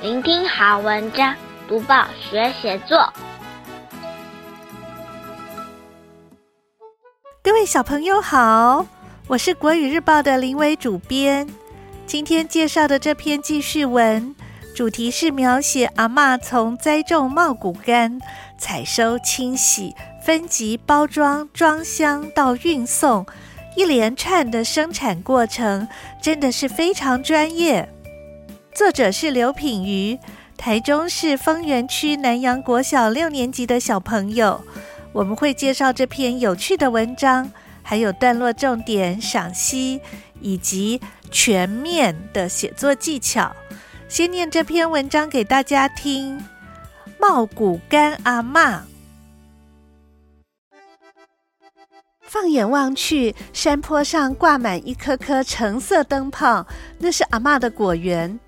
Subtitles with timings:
[0.00, 1.34] 聆听好文章，
[1.66, 3.12] 读报学写作。
[7.42, 8.86] 各位小朋友好，
[9.26, 11.48] 我是国语日报的林伟主编。
[12.06, 14.36] 今天介绍的这篇记叙文，
[14.72, 18.20] 主题是描写阿嬷从栽种茂谷柑、
[18.56, 23.26] 采收、清洗、分级、包装、装箱到运送，
[23.74, 25.88] 一连串的生产过程，
[26.22, 27.92] 真的是非常专业。
[28.78, 30.16] 作者是刘品瑜，
[30.56, 34.64] 台中市丰原区南阳国小六年级的小朋友。
[35.12, 37.50] 我们会介绍这篇有趣的文章，
[37.82, 40.00] 还有段落重点赏析
[40.40, 43.50] 以及全面的写作技巧。
[44.08, 46.40] 先念这篇文章给大家听。
[47.18, 48.82] 茂谷柑阿嬷，
[52.22, 56.64] 放眼望去，山坡上挂满一颗颗橙色灯泡，
[57.00, 58.38] 那是阿嬷的果园。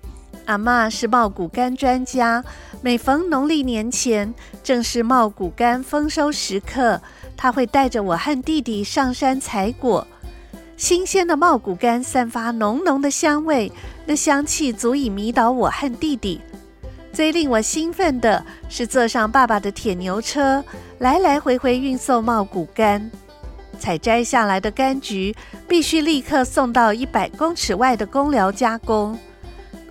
[0.45, 2.43] 阿嬷是茂谷柑专家，
[2.81, 7.01] 每逢农历年前，正是茂谷柑丰收时刻，
[7.37, 10.05] 她会带着我和弟弟上山采果。
[10.75, 13.71] 新鲜的茂谷柑散发浓浓的香味，
[14.05, 16.41] 那香气足以迷倒我和弟弟。
[17.13, 20.63] 最令我兴奋的是坐上爸爸的铁牛车，
[20.99, 23.01] 来来回回运送茂谷柑。
[23.77, 25.35] 采摘下来的柑橘
[25.67, 29.17] 必须立刻送到一百公尺外的工寮加工。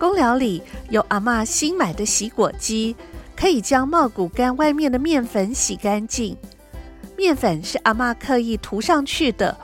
[0.01, 2.95] 工寮里有阿嬷新买的洗果机，
[3.35, 6.35] 可以将茂谷柑外面的面粉洗干净。
[7.15, 9.55] 面粉是阿嬷刻意涂上去的，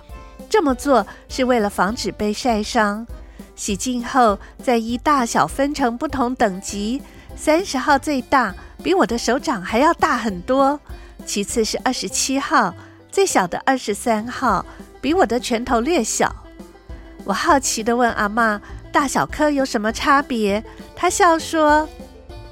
[0.47, 3.03] 这么做是为了防止被晒伤。
[3.55, 7.01] 洗净后，再依大小分成不同等级，
[7.35, 10.79] 三十号最大，比我的手掌还要大很多。
[11.25, 12.75] 其次是二十七号，
[13.11, 14.63] 最小的二十三号，
[15.01, 16.31] 比我的拳头略小。
[17.23, 18.59] 我好奇地问阿嬷。
[18.97, 20.63] 大小颗有什么差别？
[20.95, 21.87] 他笑说：“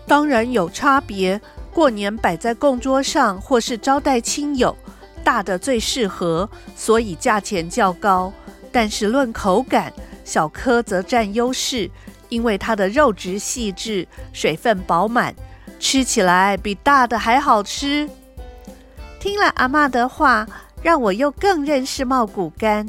[0.05, 1.41] 当然有差别。
[1.73, 4.77] 过年摆在供桌上，或是招待亲友，
[5.23, 8.31] 大的最适合，所以价钱较高。
[8.71, 9.91] 但是论口感，
[10.23, 11.89] 小颗则占优势，
[12.29, 15.33] 因为它的肉质细致，水分饱满，
[15.79, 18.07] 吃起来比大的还好吃。”
[19.19, 20.45] 听了阿嬷的话，
[20.83, 22.87] 让我又更认识茂谷柑。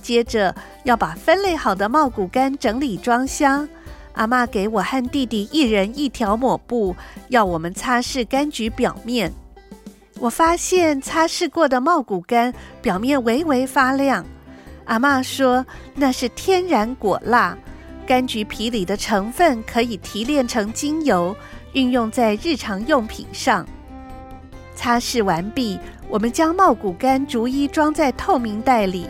[0.00, 3.68] 接着要把分类好的茂谷柑整理装箱，
[4.12, 6.94] 阿嬷给我和弟弟一人一条抹布，
[7.28, 9.32] 要我们擦拭柑橘表面。
[10.20, 14.24] 我发现擦拭过的茂谷柑表面微微发亮，
[14.84, 17.56] 阿嬷说那是天然果蜡，
[18.06, 21.34] 柑橘皮里的成分可以提炼成精油，
[21.72, 23.66] 运用在日常用品上。
[24.76, 25.78] 擦拭完毕，
[26.08, 29.08] 我们将茂谷柑逐一装在透明袋里。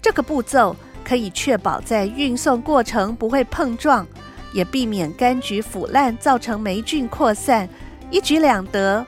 [0.00, 0.76] 这个步骤
[1.06, 4.04] 可以确保在运送过程不会碰撞，
[4.52, 7.68] 也避免柑橘腐烂造成霉菌扩散，
[8.10, 9.06] 一举两得。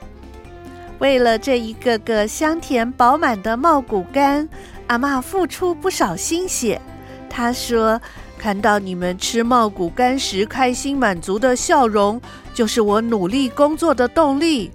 [0.99, 4.47] 为了这一个个香甜饱满的茂谷柑，
[4.87, 6.81] 阿嬷付出不少心血。
[7.29, 7.99] 她说
[8.39, 12.21] ：“看到你们吃茂谷柑时开心满足的笑容，
[12.53, 14.71] 就是我努力工作的动力。”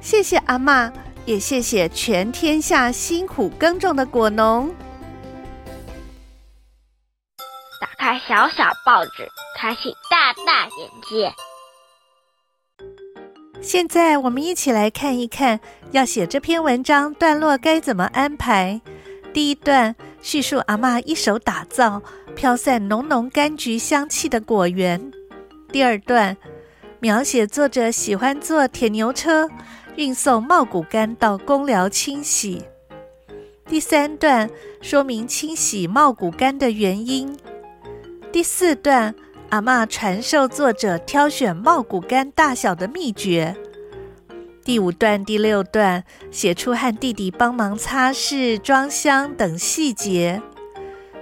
[0.00, 0.90] 谢谢阿嬷，
[1.24, 4.68] 也谢谢全天下辛苦耕种的果农。
[8.02, 11.32] 开小小报纸，开启大大眼界。
[13.60, 15.60] 现在我们一起来看一看，
[15.92, 18.80] 要写这篇文章段落该怎么安排。
[19.32, 22.02] 第一段叙述阿嬷一手打造、
[22.34, 25.12] 飘散浓浓柑橘香气的果园。
[25.70, 26.36] 第二段
[26.98, 29.48] 描写作者喜欢坐铁牛车
[29.94, 32.64] 运送茂谷柑到公寮清洗。
[33.68, 37.38] 第三段说明清洗茂谷柑的原因。
[38.32, 39.14] 第四段，
[39.50, 43.54] 阿嬷传授作者挑选茂谷柑大小的秘诀。
[44.64, 50.40] 第五段、第六段写出和弟弟帮忙擦拭、装箱等细节。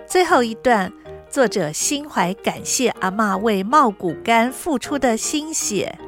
[0.06, 0.92] 最后一段，
[1.28, 5.98] 作者心怀感谢阿嬷为茂谷柑付出的心血。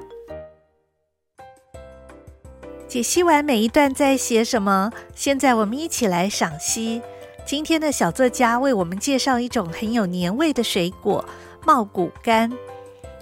[2.87, 7.02] 解析完每一段在写什么，现在我们一起来赏析。
[7.44, 11.24] 今天的小作家为我们介绍一种很有年味的水果——
[11.66, 12.50] 茂谷柑。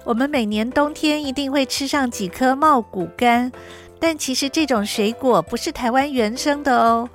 [0.05, 3.51] 我们每年冬天一定会吃上几颗茂谷柑，
[3.99, 7.09] 但其实这种水果不是台湾原生的哦。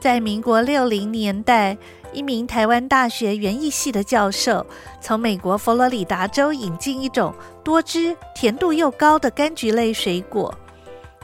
[0.00, 1.76] 在民国六零年代，
[2.12, 4.66] 一名台湾大学园艺系的教授
[5.00, 10.54] 从美国佛罗里达州引进一种多汁、甜度又高的柑橘类水果。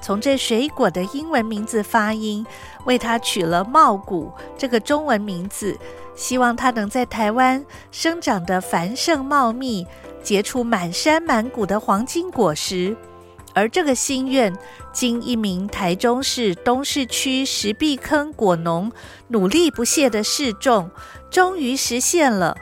[0.01, 2.45] 从这水果的英文名字发音，
[2.85, 5.77] 为它取了“茂谷”这个中文名字，
[6.15, 9.87] 希望它能在台湾生长得繁盛茂密，
[10.23, 12.97] 结出满山满谷的黄金果实。
[13.53, 14.57] 而这个心愿，
[14.93, 18.93] 经一名台中市东势区石壁坑果农
[19.29, 20.91] 努力不懈的试种，
[21.31, 22.57] 终于实现了。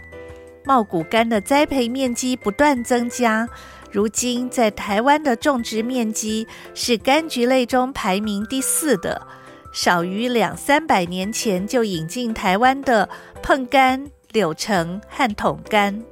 [0.64, 3.48] 茂谷柑的栽培面积不断增加，
[3.90, 9.26] 如今在台湾的种植面积是柑橘类中排名第四的。
[9.72, 13.08] 少于两三百年前就引进台湾的
[13.42, 16.02] 椪柑、柳橙和桶柑，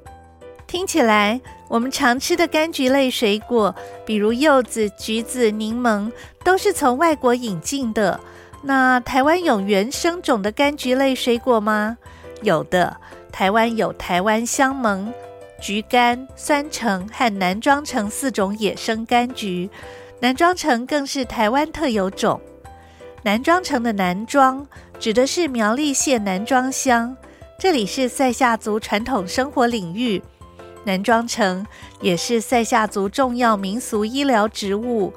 [0.67, 3.75] 听起来我们常吃的柑橘类水果，
[4.05, 6.13] 比如柚子、橘子、柠檬，
[6.45, 8.21] 都是从外国引进的。
[8.63, 11.97] 那台湾有原生种的柑橘类水果吗？
[12.43, 12.97] 有的，
[13.33, 15.13] 台湾有台湾香檬、
[15.61, 19.69] 橘柑、酸橙和南庄橙四种野生柑橘，
[20.21, 22.41] 南庄橙更是台湾特有种。
[23.23, 24.67] 南庄橙的南庄
[24.99, 27.17] 指的是苗栗县南庄乡，
[27.59, 30.23] 这里是赛夏族传统生活领域。
[30.85, 31.67] 南庄橙
[32.01, 35.13] 也是赛夏族重要民俗医疗植物。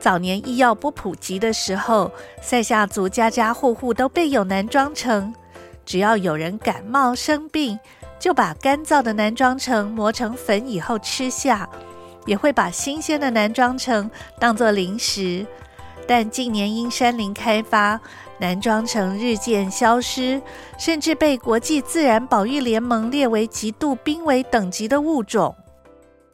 [0.00, 2.10] 早年医药不普及的时候，
[2.42, 5.32] 赛夏族家家户户都备有南庄橙。
[5.84, 7.78] 只要有人感冒生病，
[8.18, 11.68] 就把干燥的南庄橙磨成粉以后吃下，
[12.24, 15.46] 也会把新鲜的南庄橙当作零食。
[16.08, 18.00] 但近年因山林开发，
[18.38, 20.40] 南庄橙日渐消失，
[20.78, 25.54] 甚至被国际自然保育联盟列为极度濒危等级的物种。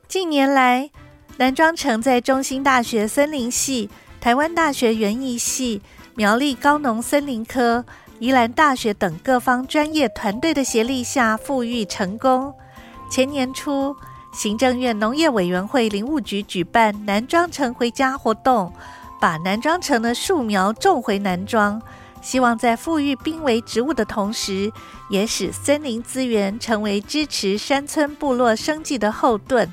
[0.06, 0.90] 近年来，
[1.38, 3.88] 南庄橙在中兴大学森林系、
[4.20, 5.80] 台湾大学园艺系、
[6.14, 7.86] 苗栗高农森林科、
[8.22, 12.54] 宜兰大学等各方专业团队的协力下复育成功。
[13.10, 13.96] 前年初，
[14.32, 18.72] 行政院农业委员会林务局举办南庄城回家活动。
[19.20, 21.82] 把南庄城的树苗种回南庄，
[22.20, 24.70] 希望在复育濒危植物的同时，
[25.10, 29.68] 也使森林资源成为支持山村部落生计的后盾。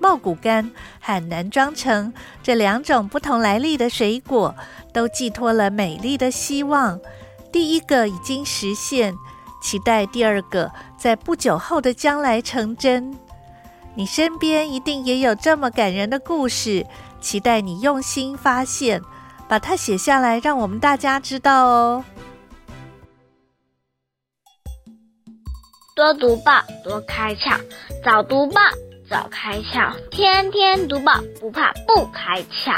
[0.00, 0.68] 茂谷柑
[1.00, 2.12] 和南庄城
[2.42, 4.52] 这两种不同来历的水果，
[4.92, 6.98] 都寄托了美丽的希望。
[7.52, 9.14] 第一个已经实现，
[9.60, 13.14] 期待第二个在不久后的将来成真。
[13.94, 16.86] 你身边一定也有这么感人的故事。
[17.20, 19.00] 期待你用心发现，
[19.46, 22.04] 把它写下来，让我们大家知道哦。
[25.94, 27.60] 多读报，多开窍；
[28.02, 28.60] 早读报，
[29.08, 32.76] 早开窍；天天读报，不怕不开窍。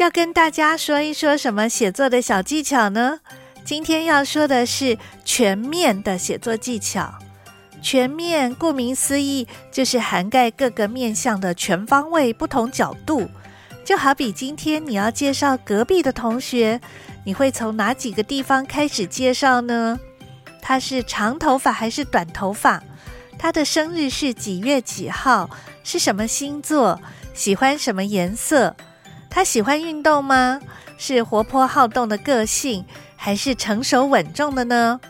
[0.00, 3.20] 要跟大家说一说什么写作的小技巧呢？
[3.66, 7.12] 今天要说的是全面的写作技巧。
[7.82, 13.28] 全面，顾名思义，就是涵盖各个面向的全方位、不同角度。
[13.84, 16.80] 就好比今天你要介绍隔壁的同学，
[17.26, 20.00] 你会从哪几个地方开始介绍呢？
[20.62, 22.82] 他是长头发还是短头发？
[23.38, 25.50] 他的生日是几月几号？
[25.84, 26.98] 是什么星座？
[27.34, 28.74] 喜欢什么颜色？
[29.30, 30.60] 他喜欢运动吗？
[30.98, 32.84] 是活泼好动的个性，
[33.16, 35.00] 还是成熟稳重的呢？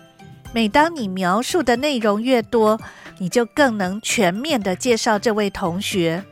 [0.53, 2.79] 每当你描述的内容越多，
[3.19, 6.23] 你就更能全面的介绍这位同学。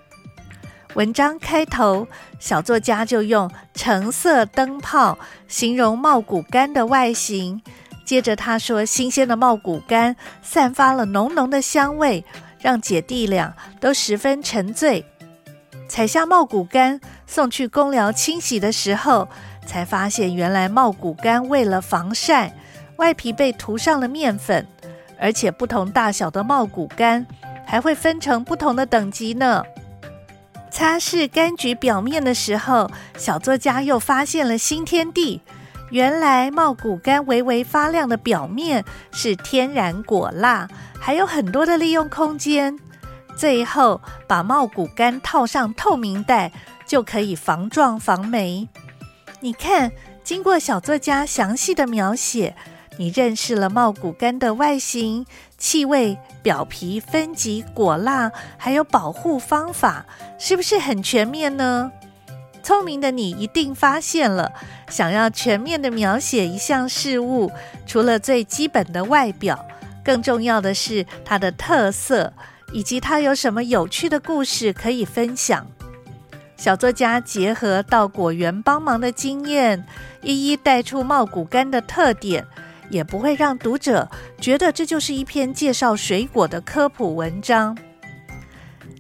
[0.95, 2.07] 文章开头，
[2.39, 7.61] 小作家就用橙色灯泡形容茂谷柑的外形。
[8.05, 12.25] 接着他说，新鲜的茂谷柑散发了浓浓的香味，
[12.61, 15.05] 让姐弟俩都十分沉醉。
[15.89, 19.29] 采下茂谷柑送去工寮清洗的时候，
[19.67, 22.55] 才发现原来茂谷柑为了防晒。
[22.97, 24.67] 外皮被涂上了面粉，
[25.21, 27.25] 而且不同大小的茂谷柑
[27.65, 29.63] 还会分成不同的等级呢。
[30.71, 35.41] 擦拭柑橘表面的时候，小作家又发现了新天地。
[35.91, 40.69] 原来茂谷柑微微发亮的表面是天然果蜡，
[40.99, 42.79] 还有很多的利用空间。
[43.39, 46.51] 最后把茂谷柑套上透明袋，
[46.85, 48.69] 就可以防撞防霉。
[49.39, 49.93] 你看，
[50.25, 52.57] 经过小作家详细的描写。
[52.97, 55.25] 你认识了茂谷柑的外形、
[55.57, 60.05] 气味、表皮分级、果蜡，还有保护方法，
[60.37, 61.93] 是不是很全面呢？
[62.61, 64.51] 聪明的你一定发现了，
[64.91, 67.53] 想要全面的描写一项事物，
[67.87, 69.65] 除了最基本的外表，
[70.05, 72.33] 更重要的是它的特色，
[72.73, 75.67] 以及它有什么有趣的故事可以分享。
[76.57, 79.85] 小作家结合到果园帮忙的经验，
[80.23, 82.47] 一一带出茂谷柑的特点。
[82.91, 84.09] 也不会让读者
[84.41, 87.77] 觉得这就是一篇介绍水果的科普文章。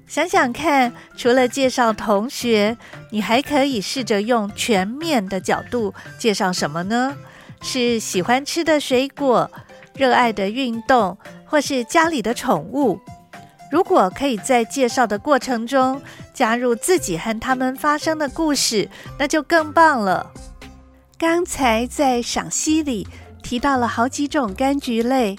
[0.06, 2.76] 想想看，除了介绍同学，
[3.10, 7.16] 你还可以试着用全面的角度介绍什么呢？
[7.62, 9.50] 是喜欢吃的水果、
[9.94, 13.00] 热爱的运动，或是家里的宠物。
[13.70, 16.00] 如果可以在介绍的过程中
[16.32, 20.32] 加入自己和他们发生的故事，那就更棒了。
[21.18, 23.06] 刚才在赏析里
[23.42, 25.38] 提到了好几种柑橘类，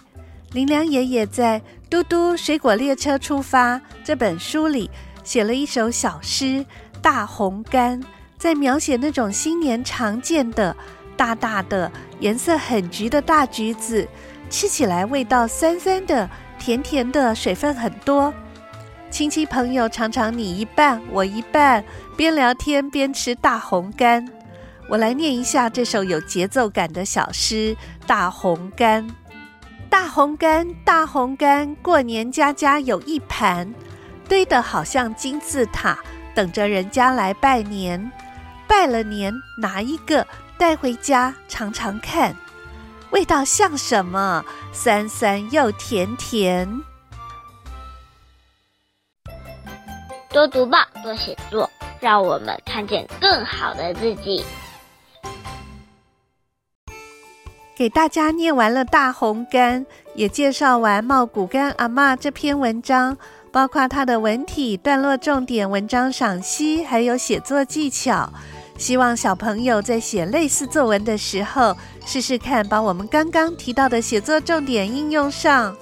[0.51, 1.59] 林良爷爷在
[1.89, 4.91] 《嘟嘟水果列车出发》这本书里
[5.23, 6.45] 写了一首小诗
[7.01, 7.99] 《大红柑》，
[8.37, 10.75] 在描写那种新年常见的
[11.17, 14.07] 大大的、颜色很橘的大橘子，
[14.49, 16.29] 吃起来味道酸酸的。
[16.59, 18.31] 甜甜的，水分很多。
[19.09, 21.83] 亲戚朋友常常你一半我一半，
[22.15, 24.27] 边聊天边吃大红柑。
[24.87, 27.75] 我来念一下这首有节奏感的小诗
[28.05, 29.01] 《大红柑》。
[29.89, 33.73] 大红柑，大红柑，过年家家有一盘，
[34.27, 35.97] 堆得好像金字塔，
[36.35, 38.11] 等着人家来拜年。
[38.67, 40.25] 拜了年，拿一个
[40.57, 42.35] 带回家尝尝看。
[43.09, 44.45] 味道像什么？
[44.71, 46.81] 酸酸又甜甜。
[50.31, 54.45] 多读报，多写作，让我们看见更好的自己。
[57.75, 63.17] 给大家念完了大红柑，也介绍完茂谷柑阿嬷这篇文章，
[63.51, 68.31] 包括它的文体、段落重点、文章赏析，还有写作技巧。
[68.79, 75.75] 希望小朋友在写类似作文的时候，试试看把我们刚刚提到的写作重点应用上。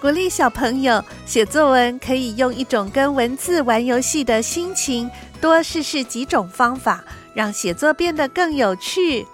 [0.00, 5.10] 鼓励小朋友写作文，可以用一种跟文字玩游戏的心情，
[5.40, 7.02] 多试试几种方法，
[7.34, 9.26] 让写作变得更有趣。